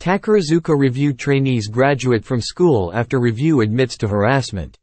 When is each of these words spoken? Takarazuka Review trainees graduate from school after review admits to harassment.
Takarazuka 0.00 0.74
Review 0.74 1.12
trainees 1.12 1.68
graduate 1.68 2.24
from 2.24 2.40
school 2.40 2.90
after 2.94 3.20
review 3.20 3.60
admits 3.60 3.98
to 3.98 4.08
harassment. 4.08 4.78